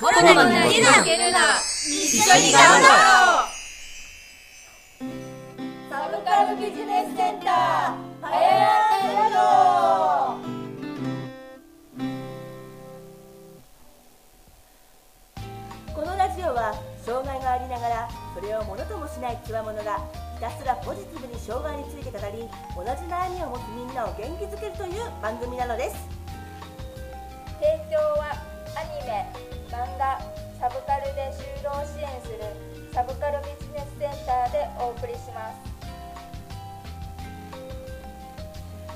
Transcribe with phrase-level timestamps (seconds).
[0.00, 0.32] コロナ
[0.66, 1.40] に負けるな
[1.84, 2.94] 一緒に頑張ろ
[3.44, 3.52] う
[5.90, 7.48] サブカルビジネスセンター
[8.22, 8.32] パエ
[8.64, 8.68] ア
[9.12, 9.40] ラジオ
[15.94, 16.72] このラジオは
[17.04, 19.98] 障害がありながらそれをものともしないつわものが
[20.36, 22.22] ひたすらポジティブに障害について語り
[22.74, 25.96] 同じ悩みを持つみんなを元気づけるという番組なのです。
[27.60, 29.26] 提供はアニメ
[29.70, 30.20] 漫画
[30.60, 32.38] サブカルで就労支援する
[32.92, 35.80] サブカルビジネスセンターでお送りします。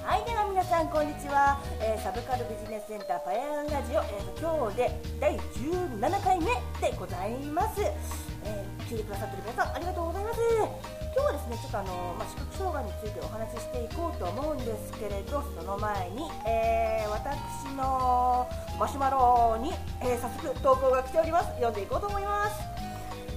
[0.05, 11.03] はいでは皆さんこんにちは、えーサブカルビジネスセンターパエアンラジオ、えー今日で第17回目でございます、えー聞いてくださってる皆さんありがとうございます。
[11.14, 21.48] 今日はですねちょっとあの、まあ、視覚障害についてお話ししていこうと思うんですけれどその前に、えー私のマシュマロに、えー早速投稿が来ております。
[21.55, 22.60] 読んでいこうと思います。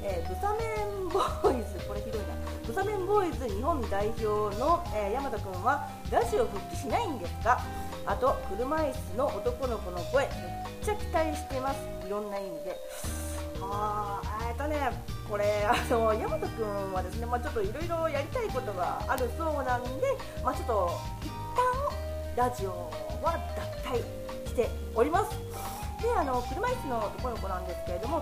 [0.03, 0.57] えーブサメ
[1.05, 2.27] ンボーイズ、これひどいな、
[2.65, 4.25] ブサメンボーイズ日本代表
[4.57, 7.61] の、えー、山田君はラジオ復帰しないんですか
[8.05, 10.31] あと、車椅子の男の子の声、めっ
[10.83, 12.79] ちゃ期待してます、いろんな意味で。
[13.61, 14.21] あ
[14.57, 14.91] とね、
[15.29, 20.91] これ、 あの山田君はですね、まあ、ちょっといろいろやりたいことがあるそうなんで、まあ、ちょっと
[21.21, 21.29] 一
[22.35, 22.71] 旦ラジオ
[23.21, 23.37] は
[23.83, 23.97] 脱退
[24.47, 25.37] しております。
[26.01, 28.21] であの車椅子の男の子なんですけれども、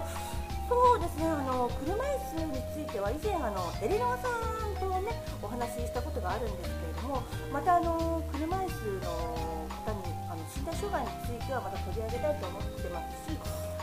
[0.67, 2.07] そうですね、あの車椅
[2.39, 5.11] 子については以前あのエレノアさんとね
[5.41, 13.37] お話ししたことがあるんですけれども、またあの車椅子の方にあの身体障害についてはまた取り上げたいと思ってますし、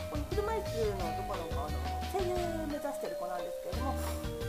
[0.09, 2.37] この車椅子の男の子の声優
[2.69, 3.97] 目指してる子なんですけれども、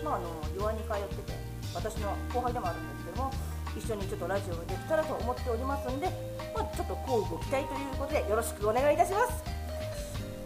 [0.05, 1.39] まああの弱に通ってて
[1.75, 3.33] 私の後輩でもあるんですけども。
[3.77, 6.07] 一緒にちょっとラジオができたらと思っておりますんで、
[6.55, 9.43] まあ、ちょっと交互期待ということでよろしくお願いいたします。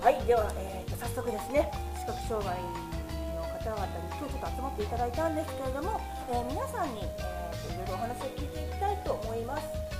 [0.00, 2.56] はい、では、えー、と早速ですね、視覚障害
[3.36, 9.97] の方々に今日ちょっと集まっていただいたんですけれども、えー皆さんに、えーといろいろお話を聞いていきたいと思います。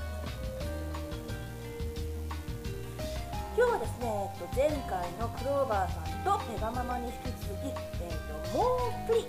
[3.59, 9.27] 今日はですね、えーと前回のクローバーさんとペガママに引き続き、えーともう一人、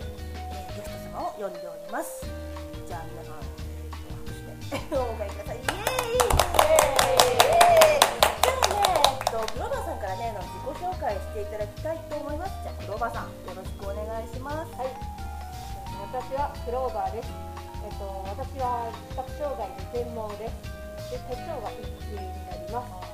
[0.54, 2.22] えーゲスト様を呼んでおります。
[2.86, 5.58] じゃあ皆さん、えーと拍手でお迎えください。
[5.58, 6.78] イエーイじゃあね、
[7.90, 7.98] え
[9.18, 12.54] っと、クローバーさんからね、あの自己紹介していただきたいと思います。
[12.62, 14.70] じゃあ、クローバーさん、よろしくお願いします。
[14.78, 14.94] はい
[16.06, 17.28] 私はクローバーです
[17.82, 20.54] えっと私は視覚障害で全盲です
[21.10, 23.09] で手帳が一級になります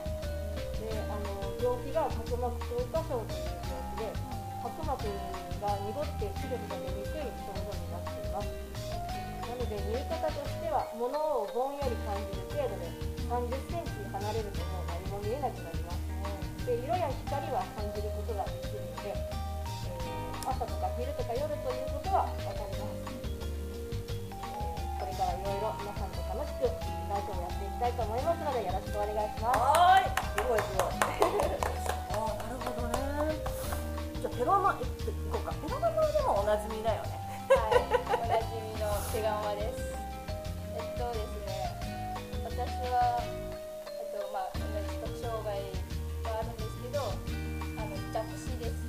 [1.67, 4.15] 病気が角膜硬化症という病気で
[4.63, 5.03] 角膜
[5.59, 8.55] が濁って視力が出にくい症状になっています。
[9.51, 12.87] なので見え方としては物をぼんやり感じる程度で
[13.27, 16.07] 30センチ離れるともう何も見えなくなります。
[16.71, 26.71] で色や光は感じることができるので、えー朝とか昼とか夜ということは分かります、えーこれからいろいろ皆さんと楽しく
[27.11, 29.59] ラジオをやっていきたいと思いますのでよろしくお願いします。
[29.59, 30.23] はーい。
[30.23, 30.87] すごいすごい。
[30.87, 33.35] あなるほどね。
[34.21, 34.87] じゃあ、ペガマ、い行
[35.33, 35.51] こうか。
[35.59, 37.19] ペガママでもおなじみだよね。
[37.51, 37.83] はい、
[38.15, 39.91] おなじみの手釜です。
[40.75, 41.51] えっとですね、
[42.47, 42.55] 私
[42.95, 45.59] は、えっと、まあ、同じ視覚障害
[46.23, 48.87] があるんですけど、あの、弱視です。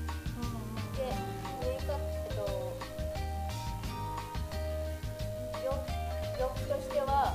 [0.94, 1.10] で、
[1.66, 2.46] 見えか、えっと、
[5.66, 5.74] 病
[6.38, 7.34] 病気としては、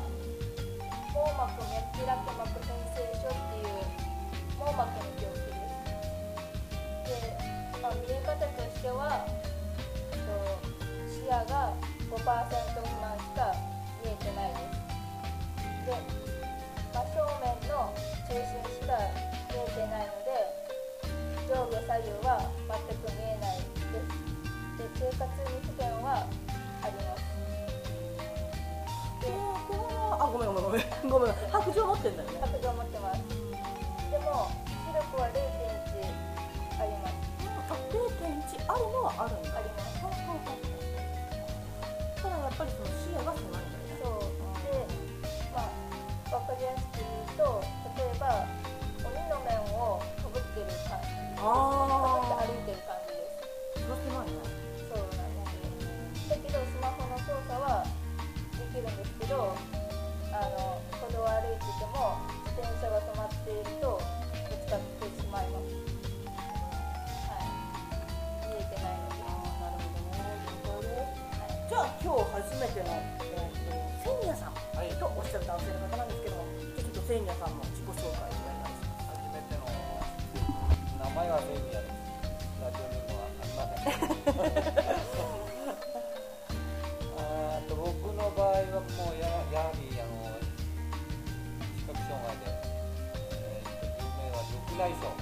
[1.11, 3.82] 網膜脈絡膜変性症っていう
[4.63, 7.11] 網膜の病気です。
[7.11, 9.27] で、まあ、見え方としては、
[10.15, 10.31] と
[11.11, 11.75] 視野が
[12.07, 13.51] 5%未満しか
[14.05, 14.87] 見えてないです。
[15.87, 15.99] で、
[16.95, 17.91] 真正面の
[18.29, 18.95] 中心しか
[19.51, 20.31] 見えてないので、
[21.51, 22.39] 上下左右は
[22.71, 24.23] 全く見えないです。
[24.79, 26.23] で、生活に不便は
[26.83, 27.23] あります。
[30.23, 30.83] あ、ごめんごめんごめん。
[31.11, 31.33] ごめん。
[31.51, 32.39] 白状持ってんだよね。
[32.41, 33.32] 白状持ってます。
[34.33, 36.09] 視力は0.1
[36.81, 37.15] あります。
[37.69, 38.29] あ、0.1
[38.67, 39.59] あるのはあるんだ。
[39.59, 39.93] あります。
[42.23, 43.99] ただやっぱりその視野が狭いんだよね。
[44.03, 44.21] そう
[44.63, 44.87] で、
[45.53, 47.61] まあ、わかりやすく言うと
[47.99, 48.47] 例えば
[49.03, 51.82] 鬼の面をかぶってる感じかぶあ
[72.03, 73.63] 今日初めての、えー
[74.03, 74.53] と、とせんさん
[74.99, 76.43] とおっしゃる男性の方なんですけども、
[76.75, 79.07] ちょっと千んやさんの自己紹介をお願いします。
[79.07, 79.71] 初めての
[80.99, 81.95] 名前は千んやです。
[82.59, 84.43] ラジオネームはありません。
[87.23, 90.43] あと僕の場合はもうややはりあの
[91.79, 92.51] 視覚障害で、
[93.31, 95.22] えー、有名は緑内障。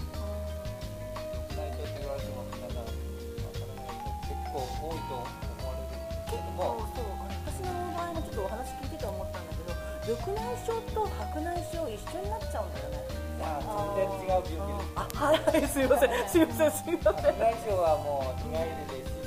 [10.11, 13.07] 緑内障と白内障一緒になっちゃうんだよね。
[13.39, 16.11] いや全然違う病気あはいすいません。
[16.27, 17.39] すいませんすいません。
[17.39, 19.23] 緑内障はもう日帰りで手術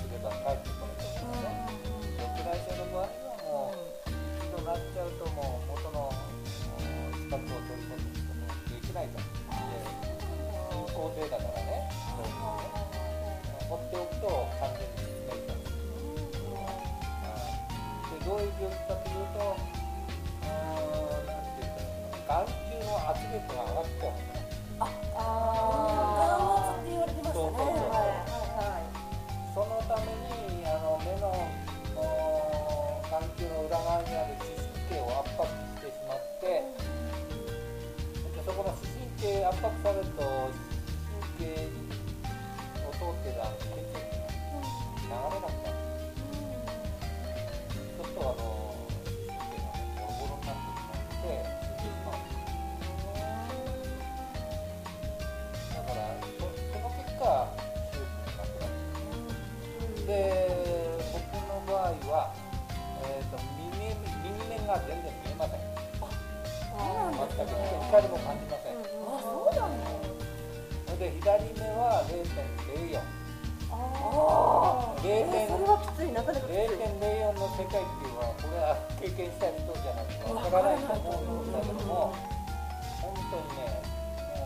[0.00, 1.68] すれば帰ってこれるんですね。
[2.16, 4.08] 緑内障の場合はもう
[4.40, 9.20] 一度なっちゃうともう元の資格を取り戻すこともできないと。
[9.20, 11.92] で進行性だからね、
[13.68, 15.60] 放っておくと完全に失明しま
[22.28, 24.46] 眼球の圧力が上がっちゃうんですね。
[24.76, 24.90] 眼圧
[26.74, 28.02] って言われてましたねそうそうそうは
[28.76, 28.90] い
[29.54, 31.32] そのためにあの目の
[33.08, 34.52] 眼球の裏側にある視
[34.90, 41.72] 神経を圧迫してしまってでそこの視神経圧迫されると視神経
[42.84, 43.88] を通っている血液
[45.08, 45.78] が流れなくなる
[47.96, 48.65] そうするとあの
[60.06, 62.32] で僕の場合は、
[63.02, 63.90] えー、と右
[64.22, 65.60] 右面が全然見えません。
[66.76, 67.50] 全く
[67.88, 69.88] 光も感じません、あそうなんだ。
[70.86, 71.24] それで左
[71.58, 73.00] 目は0.04
[73.72, 82.14] ああ0.04えーそれはきついなかなかきつい0.04の世界っていうのはこれは経験した人じゃないとわからないと思うんだけども
[83.02, 83.72] 本当にね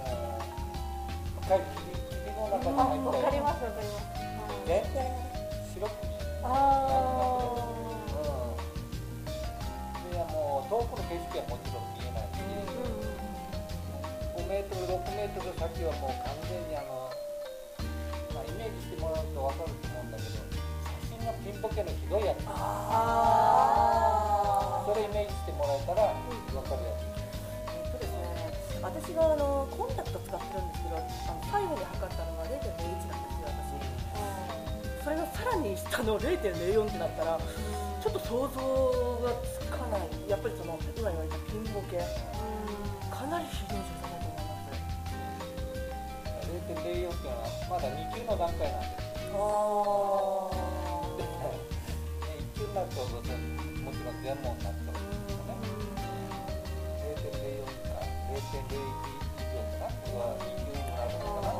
[0.07, 4.07] もう深い霧霧の中にあ、入ってわかりますわかります。
[4.67, 5.30] 全然
[5.81, 6.47] 白く見えるあ
[8.13, 8.13] う
[10.09, 11.89] ん、いやもう遠くの景色はもちろん。
[11.97, 12.41] 見えないし、
[14.37, 17.09] 5メートル、6メートル先はもう完全にあの、
[18.35, 20.11] まあ、イメージしてもらうと分かると思うん。
[20.11, 22.55] だけど、写真のピンボケのひどいやつ、あ
[24.87, 26.13] それイメージしてもらえたら
[26.51, 26.93] 分かるや
[27.85, 30.69] えっとですね私があのコンタクト使ってるん。
[30.73, 32.57] ですけどあの最後に測ったのが0.01
[33.09, 33.23] なん。
[33.29, 33.60] ですよ私
[35.03, 38.61] それのさらに下の0.04ってなったらちょっと想像
[39.25, 41.99] がつかないやっぱりその今言われたピンボケ
[43.11, 44.85] かなりひどい状態だと思いますつ。
[46.51, 49.09] 0.04っていうのはまだ2級の段階なんです。
[49.31, 49.39] あ
[51.17, 55.57] で1級になるともちろん全問になっちゃうんですよね。
[57.11, 58.85] 0.04か0.01以
[59.49, 61.57] 上かなは2級になるのかな。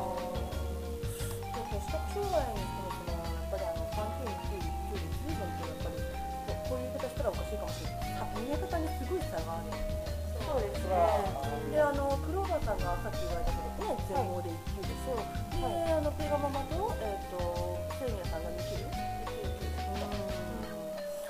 [1.71, 2.80] 視覚障害にしてもその
[7.21, 8.17] こういう言い方したらおかしいかもしれない。
[8.17, 9.69] さ見え方にすごい差がある。
[10.41, 10.97] そうですね。
[11.69, 15.21] であのクローバーさんがさっき言われたけどね全盲で1級でしょ、
[15.55, 15.63] で
[15.93, 18.75] あのペガママと,、えー、とセイミヤさんが2級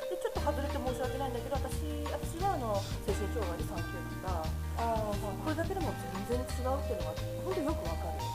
[0.10, 5.94] でちょっと外れて申し訳ないんだけど私私はあの精神障害で3級なんだこれだけでも
[6.26, 8.26] 全然違うっていうのが本当によくわかる、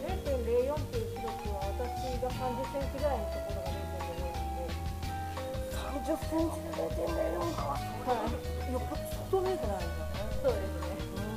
[0.00, 3.51] 0.04っていう記録は私が30センチぐらいのところ
[5.92, 8.16] が0.04なんで、30センチで0.04かは
[8.68, 9.88] い、よっぽど相当見えてないんだね
[10.42, 10.96] そうですね。
[11.16, 11.32] うん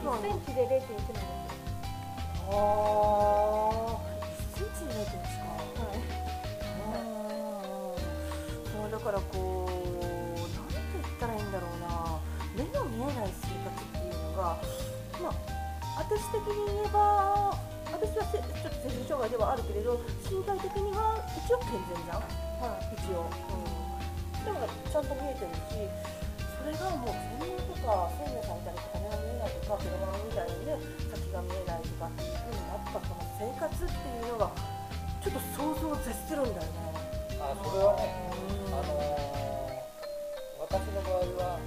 [0.00, 1.20] 1センチで0.1なんです。
[2.50, 5.98] ああ1センチで0.1かはい。
[8.72, 11.86] そうだからこうなんて言ったらいいんだろうな
[12.56, 14.42] 目の見えない生活っていうのが
[15.22, 15.32] まあ
[15.98, 17.54] 私的に言えば
[18.00, 22.24] 私はせちょっと精神障害ではあるけれど身体的には一応健全じゃん、
[22.64, 25.84] はい、一応、うん、だからちゃんと見えてるし
[26.40, 30.80] それがもう全盲とか千明さんみたいに金が見えないとか車みたいにね
[31.12, 34.48] 先が見えないとかっていう風になったこの生活っていうのが
[35.20, 36.80] ちょっと想像を絶するんだよね。
[37.36, 38.08] あそれはね、
[38.72, 39.40] あのー
[40.60, 41.60] 私の場合は、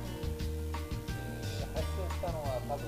[1.10, 2.86] えー発症したのは多分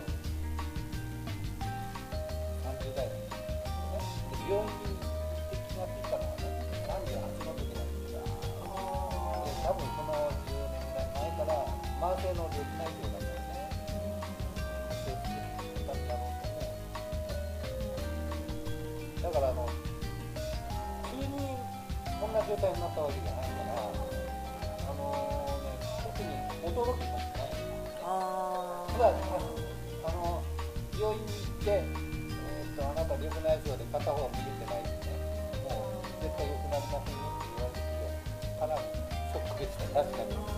[2.65, 3.34] 30代の
[4.45, 5.09] 病院に行っ
[5.49, 6.53] て気がついたのはね
[6.85, 10.13] 38の時なんですがで多分その
[10.45, 11.65] 10年ぐらい前から
[12.01, 13.69] 慢性の緑内障だからね
[14.89, 15.25] 発症し
[15.73, 16.61] てたんだろうと思
[19.05, 19.69] うだからあの
[21.11, 21.65] 急に
[22.19, 23.75] こんな状態になったわけじゃないから、
[24.89, 25.11] あの
[25.61, 26.29] ね、特に
[26.63, 27.51] 驚きもしない。
[28.03, 29.13] あただ、
[30.05, 30.43] あの
[30.93, 31.83] 病院に行って、
[33.05, 35.21] とあなた緑内障で片方見れてないんでね
[35.69, 37.93] もう絶対良くなりませんよって言われて
[38.57, 40.49] かなりショックでした確かに、うん、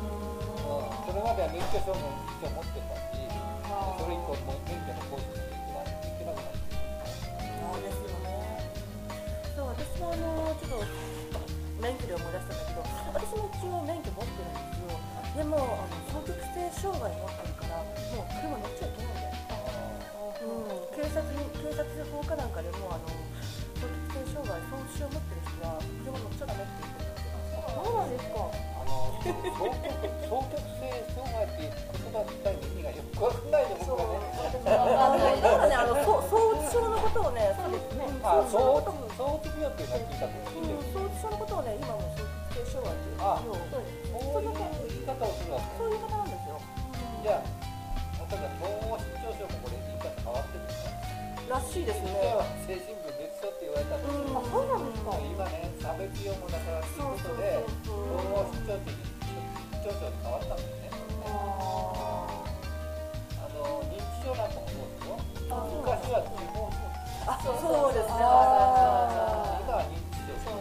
[1.04, 2.08] それまでは免許証も
[2.40, 3.28] 一応持ってたし
[3.68, 8.64] それ以降も免許の更新できなできなくなってそうですよね
[9.52, 11.38] そう私もあのちょっと
[11.84, 14.96] 免許で思い出したんだけど私も一応免許持ってるんですよ
[15.36, 19.17] でもあの双極性障害持ってるからもう車乗っちゃいけない、
[21.18, 21.82] 察に警察
[22.14, 23.10] 法かなんかでもあの
[23.74, 28.38] 双極性障害損傷を持ってる人は車乗っちゃダメって言ってるんですよそうなんですか。
[28.48, 33.66] あの双極性障害っていう言葉自体の意味がよくわかんない。
[33.68, 34.22] で僕はね
[34.68, 38.06] あのだからねあのそう装置症のことをねそうですね。
[38.24, 44.54] あ装そうそう病っていうのは聞いたことないうん装置症のことをね今も双極性障害っていうあそうですそういう
[44.88, 45.78] 言い方をするわけ。
[45.78, 46.58] そういう言い方なんですよ。
[47.22, 47.44] じゃ
[48.28, 50.92] あ例えば統合失調症もこれ言い方変わってるんですか。
[51.48, 52.12] らしいですね
[52.68, 55.16] 精神分裂症って言われたんですけど、うんあそうなんですか。
[55.16, 57.96] 今ね差別用語だからっていうことで統
[58.28, 58.92] 合失調症に
[59.72, 60.92] 失調症に変わったんですね
[61.28, 61.30] あ
[63.56, 64.60] の認知症なんか。
[64.60, 65.16] もそうですよ
[65.48, 66.68] 昔は地方
[67.28, 70.60] あそうですねあ今は認知症呼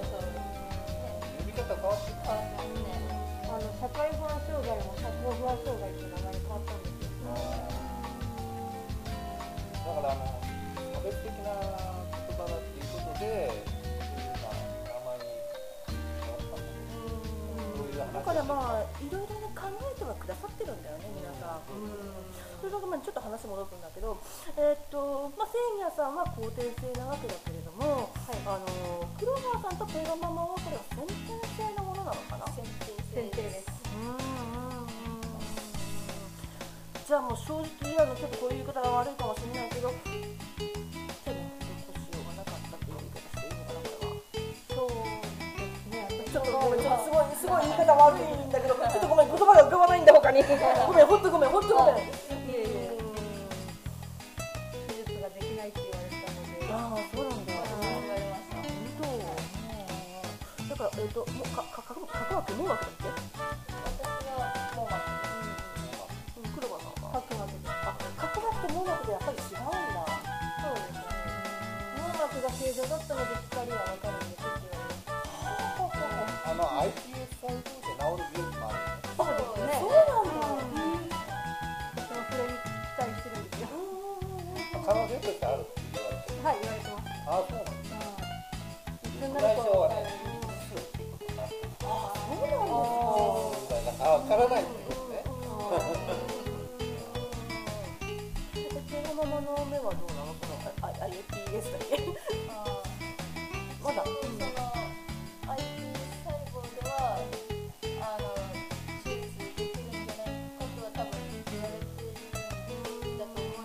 [1.47, 2.23] び方変わってる
[3.47, 6.86] あの社会不安障害も社交不安障害って名前に変わったんです
[7.27, 7.35] よ
[9.87, 10.27] だからあの
[10.95, 11.51] 差別的な
[12.27, 15.31] 言葉だっていうことでそういうまあ名前に
[16.23, 16.63] 変わったんだ
[17.77, 21.67] そういう話だからまあいろいろね考えてはくださってるんだよね皆さん。
[22.57, 24.17] それとごめんちょっと話戻るんだけど、
[24.57, 28.11] えーっとまあセイニャさんは後天性なわけだけれども、
[28.49, 32.47] あのクローバーさんとペガママはこれは先天性のものなのかな？
[32.49, 32.65] 先
[33.13, 33.76] 生です
[37.07, 44.19] じゃあもう正直あのちょっとこういう言い方が悪いかもしれないけど、手の残しようがなかったっていう言い方していいのかなこれは。
[44.75, 50.43] そうですねちょっとごめん、ちょっとすごい、すごい言い方悪いんだけど、ちょっとごめん、言葉が浮かばないんだ、他に。
[50.43, 50.51] ご
[50.99, 51.95] めん、ほんとごめん、ほんとごめん。
[51.95, 52.11] い
[52.51, 52.99] えいえ
[55.07, 57.55] 手術ができないって言われたのでああ、そうなんだ。
[57.55, 58.75] 言われました本
[60.67, 60.75] 当。
[60.75, 63.36] だから、えっ、と、もう、か、か、か、か、かわけ、もうわけだっけ。
[73.15, 74.19] が正常だったので光はわかるん。
[74.19, 78.79] ですって言われましたあの iPS 細胞で治る病気もある
[79.17, 80.27] そうですねそうなん。
[80.27, 80.43] だ。
[81.97, 83.45] 私もそれに期待してるん。
[83.47, 83.69] ですよ
[84.87, 87.65] 可能性としてあるって言われてるはい言われてますああそうなん。
[87.67, 87.95] です
[89.07, 93.51] いつにな最ると初はね認知症っていうことになってるそうなん。
[93.51, 94.05] ですか。
[94.07, 94.69] あ分からないね
[98.57, 98.59] え、
[98.91, 101.95] ペガママの目はどうなの、その、あ、あ、iPS だっけ。
[101.97, 101.97] まだ。
[101.97, 101.97] その iPS 細胞ではあの手術できるん。
[101.97, 102.06] じゃないかと
[103.97, 104.05] だ。
[104.05, 104.37] と思うん。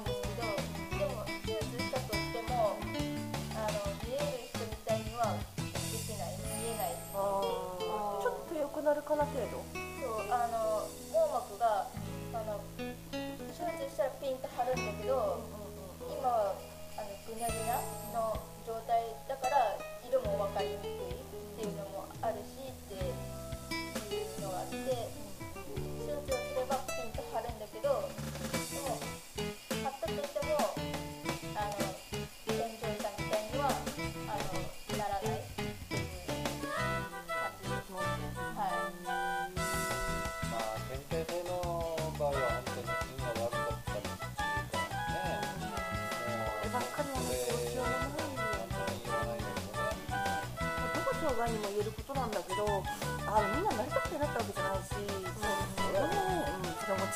[0.03, 0.47] ですけど
[0.97, 2.77] でも手術したとしても
[3.55, 3.75] あの
[4.07, 8.21] 見える人みたいにはできない見えないあー。
[8.21, 9.70] ちょっと良くなるかな程度。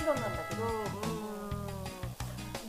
[0.05, 0.85] ちろんなんだけど、うん、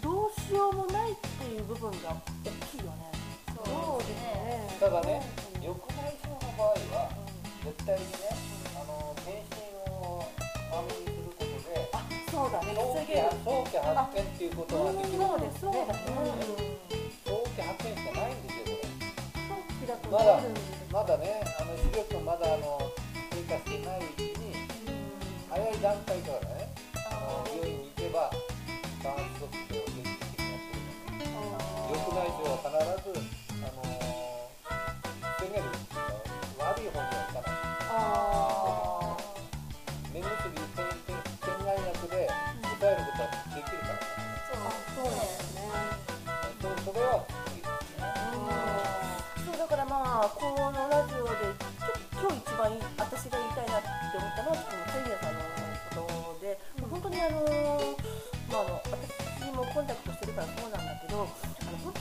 [0.00, 3.12] どうしようもないっていう部分が大きいよね。
[3.60, 4.72] そうですね。
[4.80, 5.20] ただね
[5.60, 5.76] 緑内
[6.24, 7.12] 障の場合は
[7.60, 8.32] 絶対にね
[8.72, 10.24] あの検診を
[10.72, 11.52] まめにすることで
[11.92, 12.72] あ、そうだね。
[12.72, 13.20] 早期。
[13.44, 16.08] 早期発見っていうことができるそうです、そうだね。
[17.20, 18.80] 早期発見しかないんですよこれ
[19.44, 20.40] 早期だとまだ
[20.88, 22.80] まだねあの視力まだあの
[23.28, 24.56] 低下してないうちに
[25.52, 26.65] 早い段階からね
[29.46, 31.30] 眼測定を定期的にやってるので
[31.86, 33.22] 緑内障は必ず
[33.56, 33.82] あの
[35.38, 35.64] 防げる
[36.58, 37.54] 悪い方にはいかない
[37.90, 39.16] あ
[40.12, 40.82] 目薬点
[41.64, 42.30] 眼薬で
[42.62, 44.06] 抑えることはできるからね
[44.46, 44.62] そう
[44.94, 45.62] そうなんですね
[46.60, 48.36] そそれはきついですね
[50.18, 51.34] あこのラジオで
[52.16, 53.86] 今日一番いい私が言いたいなって
[54.16, 55.40] 思ったのはこのセリアさんの
[55.92, 57.65] ことで、本当にあのまああの私も
[59.76, 61.28] コンタクトしてるからそうなんだけどあ
[61.68, 61.92] の本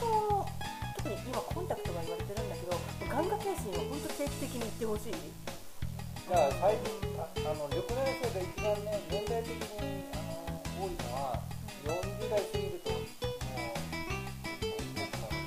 [0.96, 2.72] 特に今コンタクトが言われてるんだけど
[3.04, 5.12] 眼科検診を本当定期的に行ってほしい。
[5.12, 11.44] じゃあ最近ああの緑内障で一番ね年代的にあの多いのは
[11.84, 13.04] 40代過ぎるともう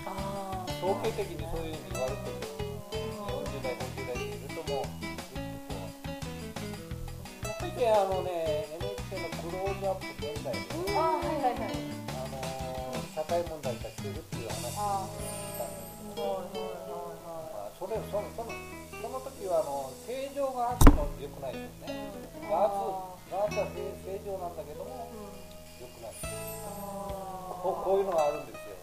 [0.05, 2.37] あー統計的にそういうふうに言われてる
[3.25, 4.93] 40代50代過ぎるともう
[7.41, 10.61] やっぱりねあのね NHK のクローズアップ現代で、
[10.93, 11.98] ああはいはいはい
[13.19, 16.39] 社会問題化してるっていう話をあしたんですけど
[17.27, 18.55] まあそれそのその
[18.95, 22.15] その時はあの正常があっても良くないですよね。
[22.47, 25.11] ガーツガーツは正正常なんだけども
[25.83, 26.15] 良くない。
[27.59, 28.79] ここういうのがあるんですよ。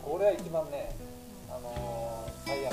[0.00, 0.96] これは一番ね、
[1.52, 2.56] あのー最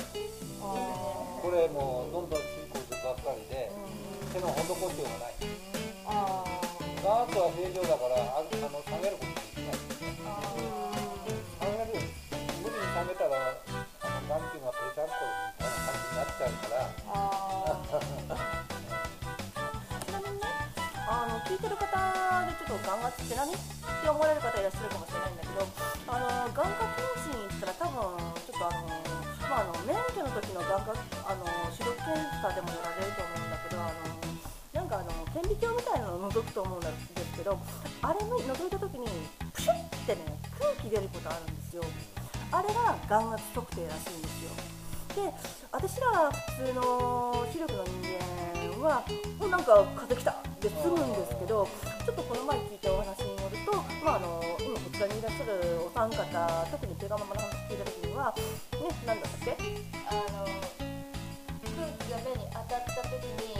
[1.44, 3.68] これもうどんどん進行するばっかりで
[4.32, 5.36] 手の施しようがない。
[6.08, 6.40] あ
[7.04, 9.47] ガーツは正常だからああの下げること
[10.28, 11.40] できないですね。
[11.58, 12.04] 下げる
[12.60, 16.84] 無理に下げたらあの眼球がペシャンコみたいな感じになっちゃうから。
[17.08, 17.80] あ
[20.04, 20.44] ちなみにね、
[21.08, 25.64] あの聞いてる方でちょっと眼圧って何って思われる方いらっしゃるかもしれないんだけど、
[26.08, 28.88] あの眼科検診行ったら多分ちょっとあの
[29.48, 30.92] まああの免許の時の眼科
[31.24, 32.12] あの視力検
[32.44, 34.04] 査でもやられると思うんだけど、あの
[34.76, 37.56] なんかあの顕微鏡みたいなのを覗くと思うんですけど、
[38.02, 39.08] あれの覗いた時に
[40.12, 40.24] ってね
[40.58, 41.84] 空気出ることあるんですよ。
[42.50, 44.56] あれが眼圧測定らしいんですよ。
[45.12, 45.32] で
[45.72, 47.92] 私ら普通の視力の人
[48.80, 49.04] 間は
[49.38, 51.68] もうなんか風来たで済むんですけど
[52.06, 53.72] ちょっとこの前聞いたお話によると、
[54.04, 56.22] まあ、あの今こちらにいらっしゃるお三方
[56.70, 58.42] 特にペガママの話聞いた時にはね
[59.04, 59.56] なんだったっけ？
[60.08, 63.57] あの空気が目に当たった時に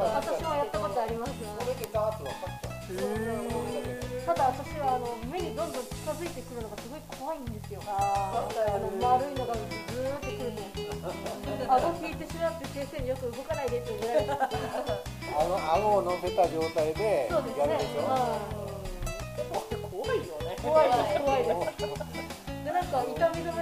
[0.00, 1.32] 私もやったことあります。
[1.32, 2.14] これでガー。
[2.14, 3.00] ッと分かっちゃうこ
[3.70, 7.80] れだけでただ私はあの目にどんどん近づいてくるのがすごい怖いんですよ。
[7.86, 10.62] ああの丸いのがずーってくると
[11.72, 17.60] 顎引いてしまって先生によく動かないでって言われてあの顎を乗せた状態でそうですね。
[17.60, 18.02] やるでしょ
[19.90, 20.56] 怖いよね。
[20.62, 21.20] 怖いです。
[21.20, 21.84] 怖いです。
[22.64, 23.59] でなんか痛み止め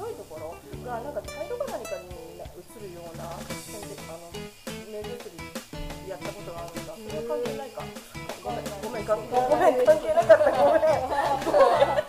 [0.00, 0.56] 白いところ
[0.88, 2.08] がなんか茶色か何かに
[2.40, 3.36] 映るような
[3.68, 4.32] 点であの
[4.88, 5.36] 目薬
[6.08, 6.96] やったことがあるんだ。
[6.96, 7.84] それは関係ないか。
[8.42, 9.20] ごめんごめんご
[9.60, 10.50] めん関係なかった。
[10.56, 11.99] ごめん。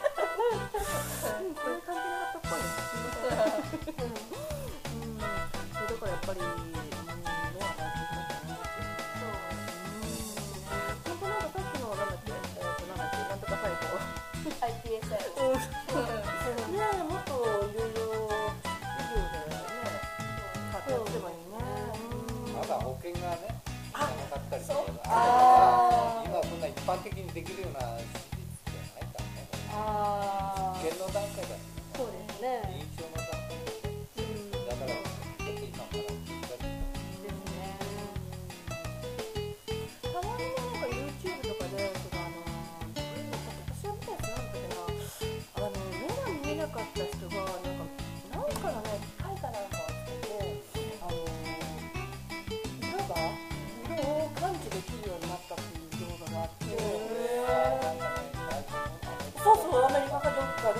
[59.52, 60.72] そうそう、アメリカかどっか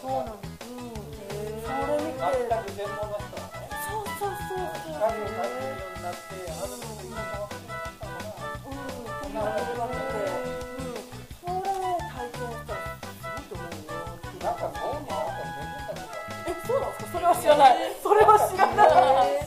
[0.00, 0.64] そうなんです。
[0.66, 0.88] うん。
[1.60, 4.96] それ見て、全く専門の人はねそうそうそうそう。
[4.96, 7.28] 光を感じるようになってあのたか？
[8.64, 8.80] うん、
[9.20, 10.16] そんなことて、
[11.36, 11.92] と思うよ。
[14.40, 17.12] ななんか脳になんか出てたとかえ、そうなんですか？
[17.12, 18.84] それは知らないそれは知らな
[19.26, 19.45] い、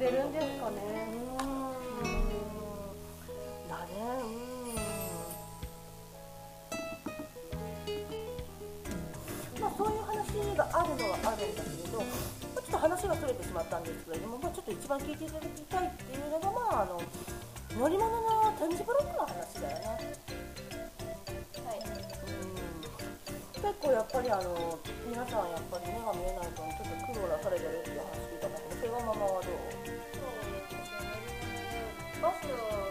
[0.00, 0.80] でるんですかね。
[3.68, 3.92] だね。
[9.56, 9.60] うん。
[9.60, 10.16] まあそういう話
[10.56, 16.96] があるのはあるんだけれど、ちょっと話がそれてしまったんですけれども、まあ、ちょっと一番聞いていただきたいっていうのがまああの
[17.76, 20.16] 乗り物の展示ブロックの話だよね。
[21.60, 21.76] はい。
[21.76, 21.92] う
[22.48, 22.80] ん。
[23.52, 29.39] 結構やっぱりあの皆さんやっぱり目が見えないとちょっと苦労なされてるっていう話聞いたんだけどそれはママはどうそうですね
[32.30, 32.89] バ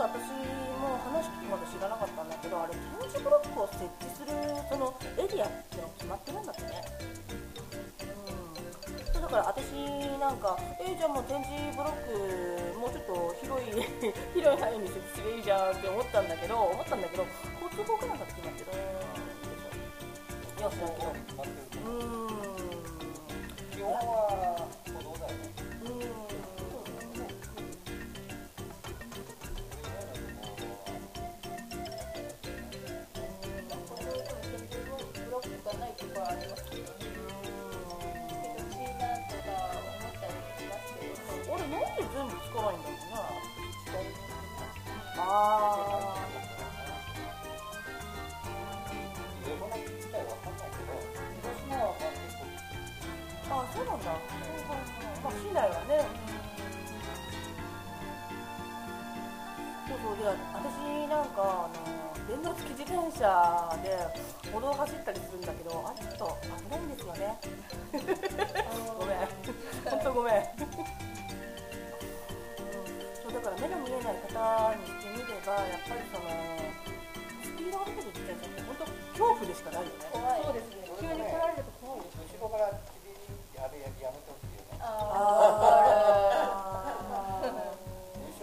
[0.00, 0.32] と私
[0.80, 4.32] も話聞くまで知らなかったんだけどあれ点字ブロックを設置する
[4.72, 6.80] そのエリアっての決まってるんだってね。
[9.12, 9.20] うん。
[9.20, 9.76] だから私
[10.16, 13.76] なんかえーじゃあもう点字ブロックもうちょっと広い
[14.32, 17.26] 広い範囲に設置すればいいじゃんって思ったんだけど思ったんだけど
[53.74, 54.10] そうなんだ。
[55.22, 56.06] まあ市内はね。
[59.88, 60.16] そうそう。
[60.16, 61.74] で私なんかあの
[62.28, 63.26] 電動付き自転車
[63.82, 63.98] で
[64.52, 67.38] 歩道走ったりするんだけどあれちょっと危ないんですよね。
[68.98, 69.18] ごめん。
[69.90, 70.44] 本当ごめん。
[73.22, 76.30] そうだから目が見えない方にしてみればやっぱりその
[77.42, 79.94] スピードが出てる自転車って本当恐怖でしかないよね。
[80.10, 80.42] 怖い。
[80.42, 80.80] そうですね。
[81.00, 82.70] 急に来られると怖いです後ろから
[83.98, 84.86] やめてほしいよね後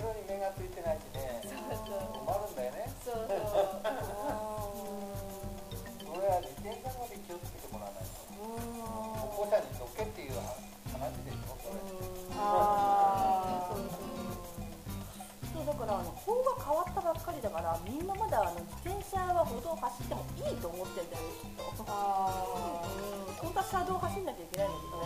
[0.04, 1.50] ろに目がついてないしね困
[2.34, 3.28] るんだよねそうそう。
[6.08, 10.34] それは自転車まで気をつけてもらわないと歩行者に乗っけっていう
[10.92, 11.76] 話でしょそれ
[12.38, 13.74] あー
[15.54, 22.44] そうだからあの法が変わったばっかりだからみんなまだあの自転車は歩道を走ってもいいと思ってんだよきっとあ
[22.86, 24.97] うん本当は車道を走んなきゃいけないんだけど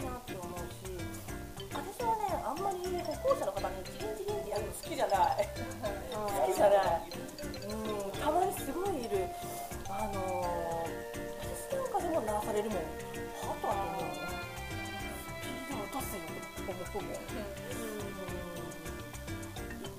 [0.00, 0.88] いなって思うし
[1.72, 5.46] 私はねあんまり歩行者の方にチリンチリンってやるの好きじゃない。
[6.10, 7.06] 好きじゃない。
[7.68, 9.28] うんたまにすごいいる
[9.88, 11.28] あのー、
[11.70, 12.82] 私なんかでも鳴らされるもんは
[13.60, 15.36] とは思うス
[15.68, 16.20] ピード落とすよ。
[16.66, 17.06] ほぼほぼ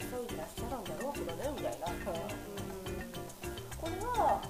[0.02, 1.88] 急いでらっしゃるんだろうけどねみたいな。
[3.78, 4.42] これは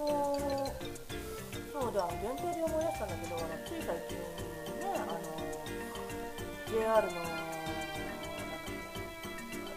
[0.00, 4.96] そうであの限定で思い出したんだけどあのつい最近ね。
[4.96, 5.20] あの
[6.70, 7.10] JR の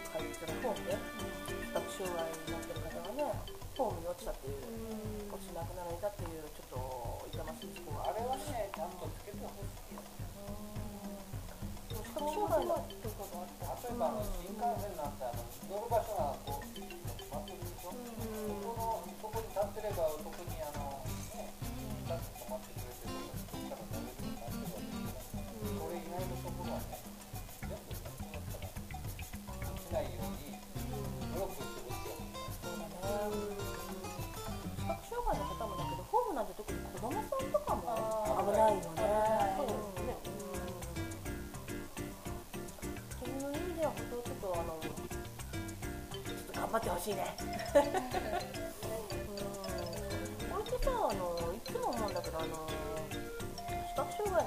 [0.08, 3.26] 開発のホームで視覚障害になってる方がね
[3.76, 4.64] ホームに落ちたっていう
[5.28, 9.60] 落ち亡くなられたっていうちょっと痛ましい事故があれはねちゃんとつけてほし
[9.90, 10.00] いよ
[11.92, 14.08] 視覚障害のとかがあった例えば
[14.40, 16.63] 新幹線なんてあの乗る場所がこう
[46.54, 48.63] 頑張ってほしいね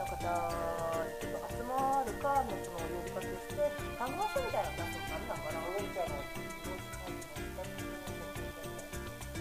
[0.07, 3.59] 方ちょっと集まるかのその呼びかけして
[3.99, 6.47] 看護師みたいなの出すのダメなのかなそれじゃないの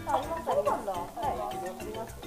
[0.06, 2.18] ありますそうなんだはい移動します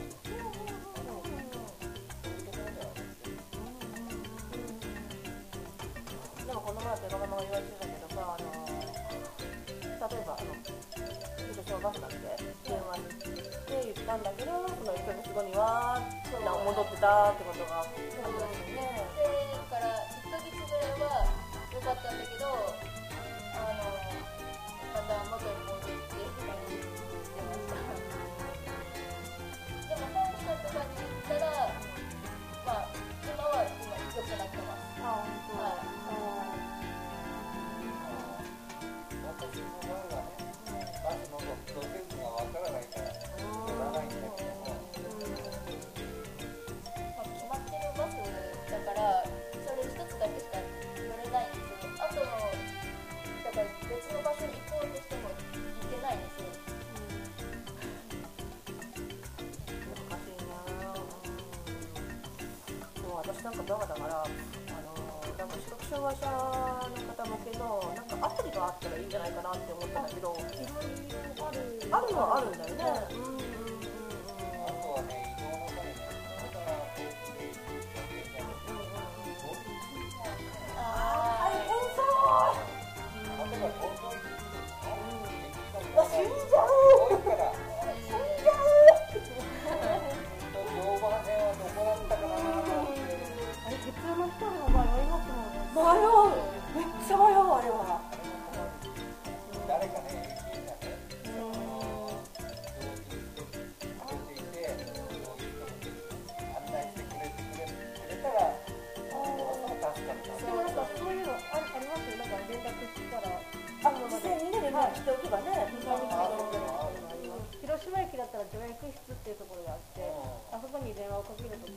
[6.47, 8.47] でもこの前手紙も言われてたけどさ、あの
[10.07, 10.55] 例えばあの
[11.59, 12.15] 私はバスなんて
[12.63, 16.01] 電話にって言ったんだけど、その1ヶ月後には
[16.43, 18.18] な戻ってたってことがあるら
[34.19, 35.87] 今良くなってますあはい。
[39.23, 42.08] 私の場合はねバスの路線
[63.49, 70.53] なんかバカだから、あのなんか視覚障害者の方向けのなんかアプリがあったらいいんじゃないかなって思ったんだけど、いろい
[71.35, 71.57] ろある
[71.89, 72.83] あるのはあるんだよね。
[73.09, 73.48] うん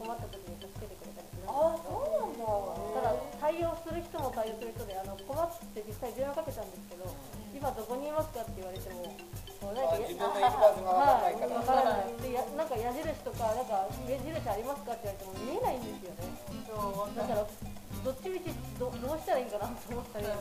[0.03, 2.43] 困った時に助けてくれたりするんですあそうなんだ。
[2.43, 7.07] ただ対応する人も対応する人であの困って実際電話かけたんですけど
[7.55, 9.07] 今どこにいますかって言われても
[9.63, 12.19] もうなんかあ自分のいる場所が分かんないからわからない。
[12.19, 16.27] でやなんか矢印とかなんか目印ありますかって言われても見えないんですよね。
[16.67, 20.27] そうだからどっちみちどどうしたらいいかなと思ったり。
[20.27, 20.35] いる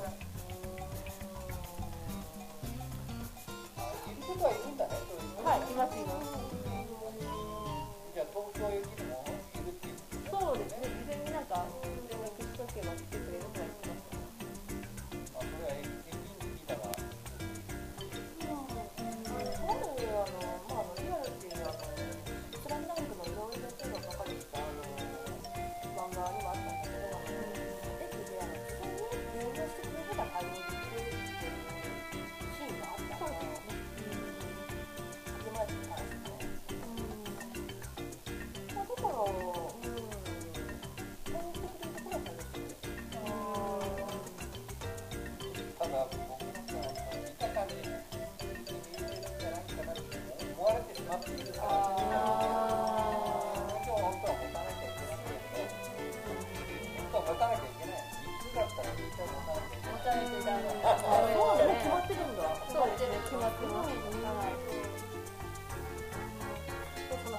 [4.25, 6.25] ことはいるんだねそういう人はいいますいます。
[8.15, 9.21] じゃあ東京駅にも
[11.51, 11.65] か
[12.09, 13.60] 連絡しとけば来てくれるか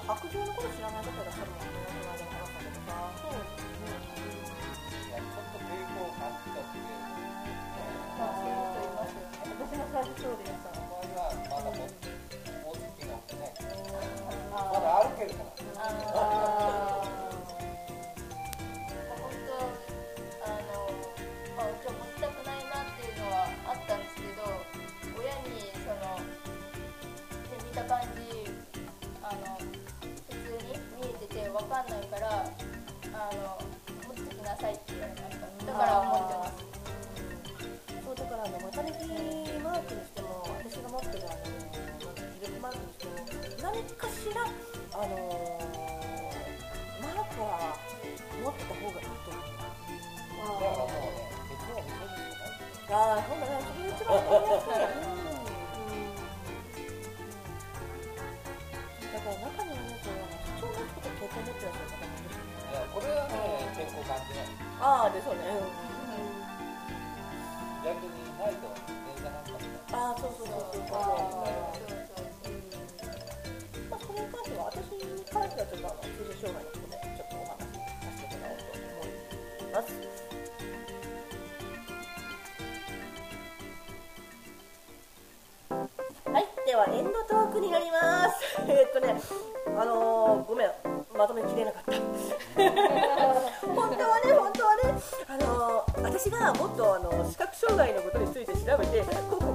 [0.05, 1.92] 白状のこと知らない方いらっしゃるもんね、
[10.15, 10.52] 私も最初
[43.97, 44.41] かしら、
[44.93, 45.67] あのー、
[47.01, 47.77] マークは
[48.43, 49.53] 持ってた方がいいと思う。
[52.91, 54.13] ああ、ほんとだ、それ一番。
[59.13, 62.35] だから中にいると、貴重な人と経験持ってらっしゃる方もいる。
[62.93, 63.33] これはね、
[63.77, 64.43] 結構感じな。
[64.81, 65.41] ああ、でしょうね。
[67.83, 68.67] 逆にないと、
[69.05, 69.55] 全然なんか。
[69.91, 70.95] ああ、そうそうそうそ
[72.09, 72.12] う。
[75.33, 79.09] 彼女はちょっとあの通常障害のことでちょっとお話しさせてもらおうと思
[79.67, 79.89] います。
[86.33, 89.19] はいではエンドトークになります えっとね
[89.77, 90.71] あのー、ごめん
[91.15, 91.91] まとめきれなかった
[93.67, 94.81] 本当はね本当はね
[95.27, 99.52] あのー、私がもっとあの視覚障害のことについて調べてここ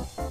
[0.00, 0.29] え?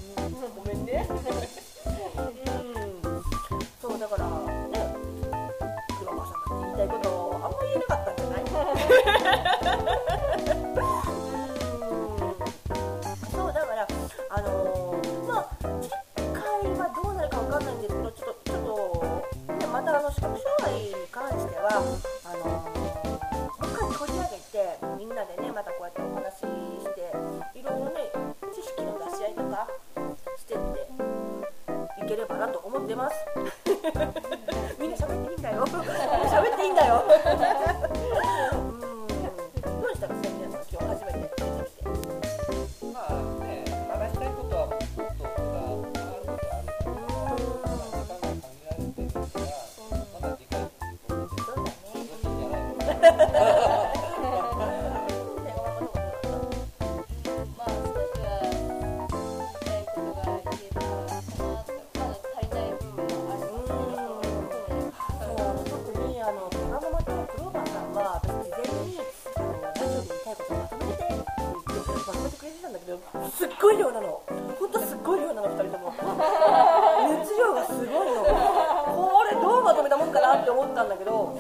[73.30, 74.22] すっごい量なの。
[74.60, 75.94] 本当すっごい量なの2人とも。
[77.10, 78.24] 熱量がすごいの。
[78.24, 81.38] これどうまとめたもんかなって思ったんだけど